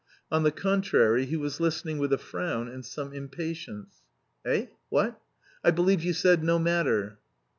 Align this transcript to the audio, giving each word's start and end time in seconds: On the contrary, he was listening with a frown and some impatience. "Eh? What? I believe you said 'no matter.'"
On 0.31 0.41
the 0.41 0.51
contrary, 0.51 1.27
he 1.27 1.37
was 1.37 1.59
listening 1.59 1.99
with 1.99 2.11
a 2.11 2.17
frown 2.17 2.67
and 2.67 2.83
some 2.83 3.13
impatience. 3.13 4.01
"Eh? 4.43 4.65
What? 4.89 5.21
I 5.63 5.69
believe 5.69 6.03
you 6.03 6.13
said 6.13 6.43
'no 6.43 6.57
matter.'" 6.57 7.19